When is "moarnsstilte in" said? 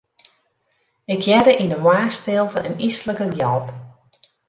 1.85-2.81